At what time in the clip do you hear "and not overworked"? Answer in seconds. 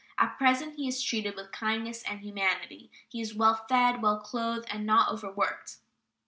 4.67-5.77